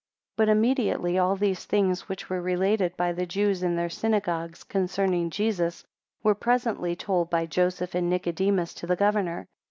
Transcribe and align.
12 0.37 0.37
But 0.47 0.51
immediately 0.51 1.19
all 1.19 1.35
these 1.35 1.65
things 1.65 2.09
which 2.09 2.27
were 2.27 2.41
related 2.41 2.97
by 2.97 3.13
the 3.13 3.27
Jews 3.27 3.61
in 3.61 3.75
their 3.75 3.87
synagogues 3.87 4.63
concerning 4.63 5.29
Jesus, 5.29 5.85
were 6.23 6.33
presently 6.33 6.95
told 6.95 7.29
by 7.29 7.45
Joseph 7.45 7.93
and 7.93 8.09
Nicodemus 8.09 8.73
to 8.73 8.87
the 8.87 8.95
governor. 8.95 9.47